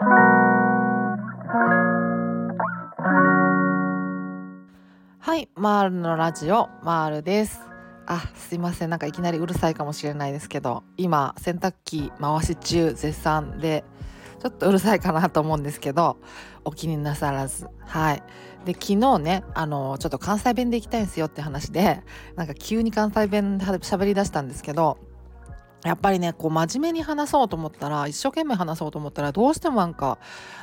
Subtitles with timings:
[0.00, 0.04] は
[5.36, 7.60] いマールのラジオマールです。
[8.06, 8.90] あすいません。
[8.90, 13.82] なんかいきなりうるさいかもしれないですけど今洗濯機回し中絶賛で
[14.40, 16.18] ちょっとうるさいかなと思うんですけど
[16.64, 17.66] お気になさらず。
[17.80, 18.22] はい。
[18.66, 22.04] で昨日ねあのちょっと関西弁で行きたいんですよって話で
[22.36, 24.98] なんか急に関西弁で喋りだしたんですけど
[25.84, 30.18] やっぱりねこう真面目に話そうと思ったら一生懸命話そうと思ったらどうしてもなんか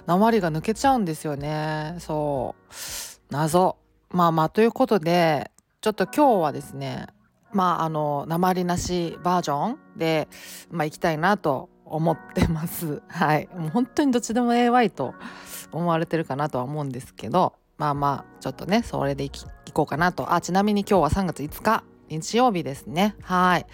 [0.08, 1.96] 鉛が抜けちゃうんですよね。
[2.00, 2.74] そう。
[3.32, 3.78] 謎。
[4.10, 5.52] まあまあということで
[5.82, 7.08] ちょっと今日はですね
[7.52, 10.28] まああの鉛なしバージョンで
[10.70, 13.02] まあ行きたいなと思ってます。
[13.08, 13.48] はい。
[13.56, 15.14] もう本当にどっちでも AY と
[15.72, 20.34] 思われてるかなとは思うんですけどまあまあちょっとねそれでいきいこうかなと。
[20.34, 21.95] あちなみに今日は3月5日。
[22.10, 23.16] 日曜日ですね。
[23.22, 23.66] はい。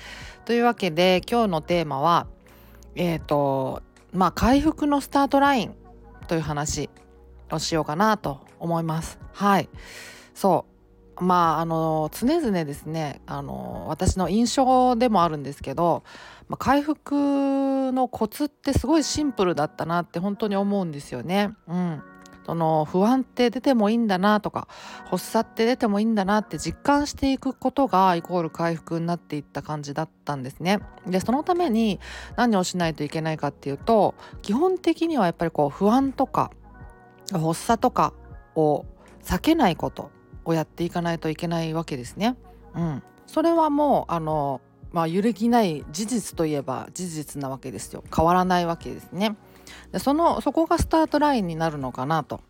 [0.45, 2.27] というわけで今日のテーマは
[2.95, 3.81] えっ、ー、と
[4.13, 5.76] まあ回復のスタートライン
[6.27, 6.90] という話
[7.52, 9.20] をしようかなと思います。
[9.34, 9.70] はい。
[10.34, 10.65] そ
[11.20, 11.24] う。
[11.24, 16.04] まああの常々ですねあの私の印象でもあるんですけど、
[16.48, 21.54] まあ、回復のコツってすごいシンプルだったなって本当に思うんですよね。
[21.68, 22.02] うん。
[22.52, 24.68] その不安って出てもいいんだなとか
[25.05, 30.82] 発作って出てもいいんだなって実感していくことがイコール回復になっていった感じだったんですね。
[31.08, 32.02] でそのために
[32.35, 36.52] 何をしないといけないかっていうと基本的にはやっぱりこう不安とか
[37.32, 38.12] 発作とか
[38.55, 38.84] を
[39.24, 40.12] 避けないこと
[40.43, 42.36] をやっていかないといけないわけですね。
[42.76, 44.60] うん、それはもうあの、
[44.91, 49.38] まあ、揺るぎない事実といえば事実なわけですよ変わらないわけですね。
[49.91, 52.41] でそのそこがスタートラインになるのかなと。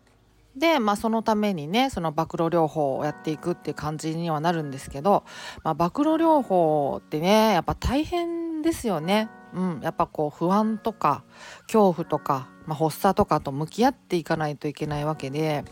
[0.56, 5.24] で、まあ、そのためにねその暴露療法をやっていくっていう感じにはなるんですけど、
[5.64, 9.28] まあ、暴露療法ってねやっぱ大変ですよね。
[9.54, 11.24] うん、やっぱこう不安とか
[11.66, 15.64] 恐怖とか、まあ、発作とかと向き合っていかないといけないわけで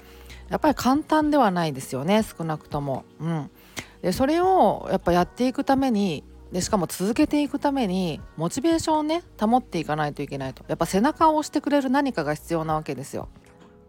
[0.51, 3.05] やっぱり簡単ではないですよね少なくとも。
[3.21, 3.51] うん、
[4.03, 13.29] でそれをやっぱやっていくためにでしかも続けていくためにモチベーションをね保っていかないといけないとやっぱ背中を押してくれる何かが必要なわけですよ。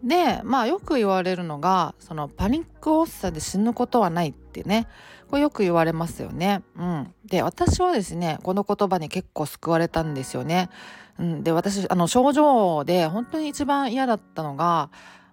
[0.03, 4.87] でまあよく言われるのがそのパニック発作で死ぬことはないってね
[5.27, 6.63] これよく言われますよね。
[6.75, 10.69] うん、で私はですねこの言葉に結構救われたんですよね。
[11.19, 14.89] うん、で私あの症状で本当に一番嫌だったのが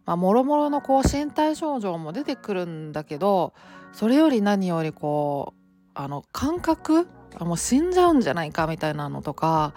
[0.09, 3.53] まあ、もろもろのこう身体症状も出てくるんだけど
[3.93, 5.59] それより何よりこう
[5.93, 7.07] あの感覚
[7.45, 9.75] もう死んじゃうんじゃないかみたいなのとか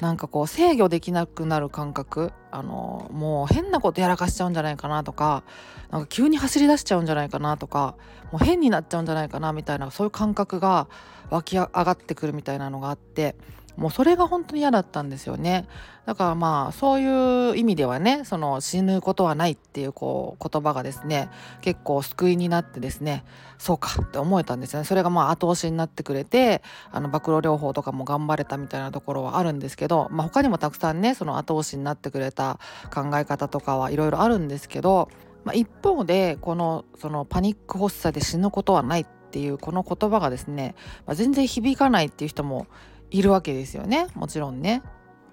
[0.00, 5.42] なんかこう制御できなくなる感覚あのもう変なことやらかしちゃうんじゃないかなとか
[5.90, 7.96] なんか急に走り出しちゃうんじゃないかなとか
[8.30, 10.88] もう変になっちゃうんじゃないかなみたいなそういう感覚が
[11.30, 13.36] 湧き上がってくるみたいなのがあって
[13.76, 15.66] もうそれが本当に嫌だったんですよね。
[16.06, 21.28] だからまあそういう意味ではねその死ぬことはないっていうこう言葉がですね
[21.60, 23.24] 結構救いになってですね
[23.58, 24.84] そうかって思えたんですよね。
[24.84, 32.58] それがまあ後押しになってくれてあの暴露療法とかも頑張れたみたいなところはあるんですけど、まあ、他にもたくさんねその後押しになってくれた
[32.94, 35.10] 考え方とかはいろいろあるんですけど、
[35.44, 42.66] まあ、一方でこのそのパニック発作で死ぬことはないっていうこの言葉がですね、まあ、全然響かないっていう人も
[43.10, 44.82] いるわけですよねもちろんね。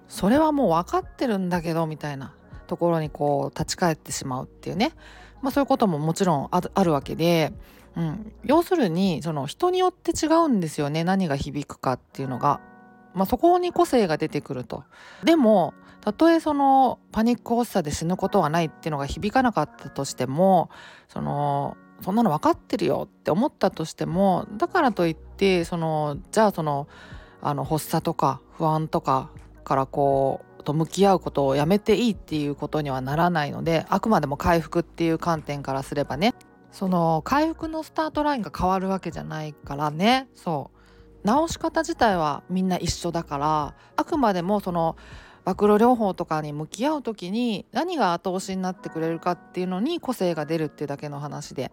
[0.08, 2.34] それはもう分かってるんだけどみたいな
[2.66, 4.92] ところにこう立ち返ってしまうっていうね、
[5.42, 7.52] まあ、そういうことももちろんあるわけで、
[7.96, 12.60] うん、要するにその人によって違うんですよね何が響くかっていうのが。
[13.14, 14.82] まあ、そこに個性が出てくると。
[15.22, 20.68] でもたとえそのパニック発作で死ぬことはないっていうのが響かなかったとしても
[21.08, 26.88] そのそんなの分かってるよって思ったとしてもだからといってそのじゃあその
[27.44, 29.30] あの発作とか不安とか
[29.62, 36.34] からこうと向き合うことをやめていいっていうことにはならないのであくまでも回復っていう観点からすればね。
[36.72, 40.26] その回復のスタートラインが変わるわけじゃないからね。
[40.34, 40.72] そ
[41.22, 41.28] う。
[41.28, 44.96] 治し方自体はみんな一緒だからあくまでもその
[45.44, 51.70] 暴露療法とかに向き合う時に何が後押しになってくれるかっていうのに個性が出るっていうだけの話で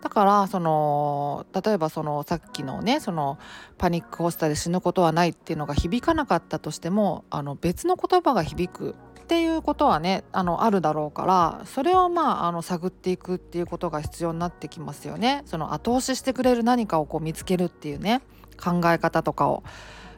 [0.00, 3.38] だからその例えばそのさっきのねその
[3.78, 8.94] パニック発作で死ぬことはないっていうのが響かなかったとしてもあの別の言葉が響く
[9.24, 15.42] っていうことはねあのあるだろうからそれをまああの探っていくっていうことが必要になってきますよね。
[15.46, 18.20] その後押ししてくれる何かをこう見つけるっていうね
[18.62, 19.62] 考え方とかを。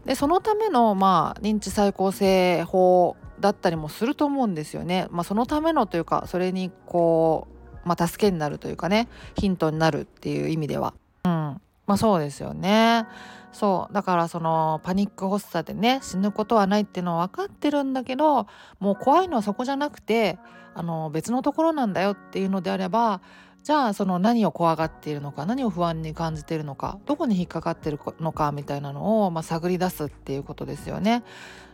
[0.07, 5.09] でそのための、まあ、認知再構成法だったりもすると思うんですよね。
[5.11, 7.49] まあ、そのためのというかそれにこ
[7.85, 10.95] う、まあ、助けになるというかねヒントになるっていう意味では。
[11.25, 13.07] うんまあそうですよね。
[13.53, 18.47] そうだからそのパニック発作でね死ぬことはないっていうのは分かってるんだけど
[18.81, 20.39] もう怖いのはそこじゃなくて
[20.75, 23.23] あの別のところなんだよっていうのであれば
[23.67, 31.25] じゃあその何を怖がっているのか何を不安に感じているのかどこに引っかかってるのかみたいなのを、まあ、探り出すっていうことですよね。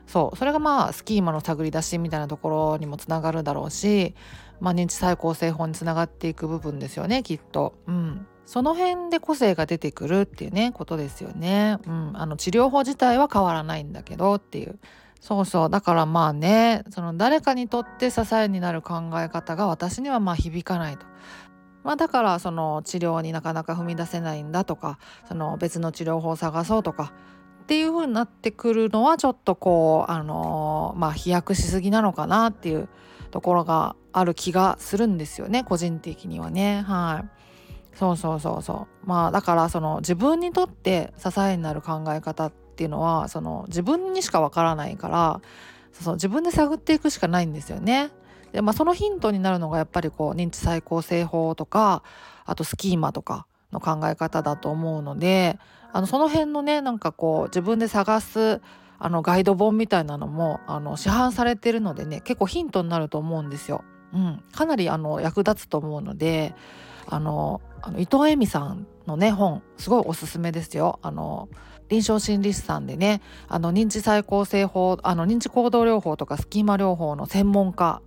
[0.06, 4.14] そうそれがまあスキーマの探り出しみたいなところにもつながるだろうし、
[4.58, 7.74] まあ、認知再構成法につながっていく部分ですよねきっと。
[7.86, 11.76] うんその辺で個性が出てくるっていうねことですよね。
[11.86, 14.78] うん、あの治療法自体は変わらないんだけどっていう。
[15.20, 21.06] そうそうだからまあねその誰かにとって支えになる考え方が私にはまあ響かないと。
[21.84, 24.98] まあ、だからその治療になかなか踏み出せないんだとか
[25.28, 27.12] その別の治療法を探そうとか
[27.62, 32.88] っていう風になってくるのはちょっとこうあのまあ飛躍しすぎなのかなっていう
[33.30, 37.42] ところがある気がするんですよね個人的にはねはい。
[37.94, 45.40] そうそうそうそうまあだからその自分にとって支えになる考え方っていうのはその自分にしかわからないから
[45.92, 48.10] そう自分で探っていくしかないんですよね。
[48.52, 52.02] でまあそのヒントになるのがやっぱりこう認知再構成法とか
[52.44, 55.58] あとスキーマとかの考え方だと思うので
[55.92, 58.60] あのその辺のねなんかこう自分で探す
[58.98, 63.82] あのガイド本みたいなのもあの市販されてるのでね結構ヒントになると思うんですよ。
[64.14, 66.54] うん、かなりあの役立つと思うので
[67.06, 70.98] あのあの伊藤恵美さんのね本すごいおすすめですよ。
[71.02, 71.48] あの
[71.88, 78.00] 臨床心理士さんでねあの認知再構成法あの認知行動療法とかスキーマ療法の専門家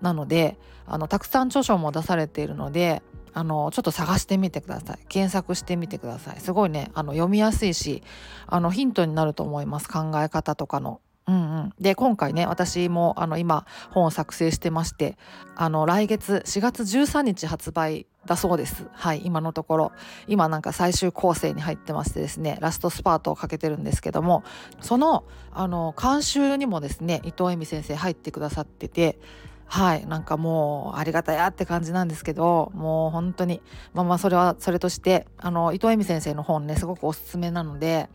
[0.00, 3.02] なのであのたくさん著書も出されているので
[3.36, 4.98] あのちょっと探してみてください。
[5.08, 6.40] 検索してみてください。
[6.40, 8.02] すごいねあの読みやすいし
[8.46, 9.88] あのヒントになると思います。
[9.90, 11.00] 考え方とかの。
[11.28, 15.18] うんうん、で今回ね私もあの今本を作成してまして
[15.56, 18.86] あの来月4月13日発売だそうです。
[18.92, 19.92] はい今のところ。
[20.28, 24.44] 今なんか最終構成に入ってましてですねラストスパートをかけてるんですけども
[24.80, 29.18] そのあの監修にもですね伊藤恵美先生入ってくださってて
[29.66, 33.60] はいなんかもうありがたやって感じなんですけどもう本当に
[33.94, 38.08] まあまあそれはそれとしてあの伊藤恵美先生の本ねすごくおすすめなので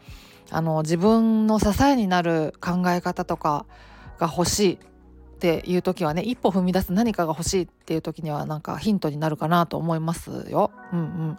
[0.50, 3.66] あの自分の支えになる考え方とか
[4.18, 4.78] が欲しいっ
[5.40, 10.72] ていう時はね一歩踏み出す何かが欲しいっていう時にはなんかヒントになるかなと思いますよ。
[10.94, 11.38] うんうん、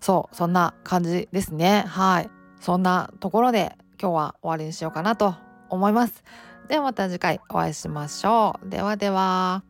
[0.00, 1.84] そうそんな感じですね。
[1.86, 2.30] はい
[2.60, 5.34] そんなところで今日は終わりにしようかなと
[5.68, 6.24] 思います。
[6.72, 8.70] ではまた次回お会いしましょう。
[8.70, 9.62] ではでは。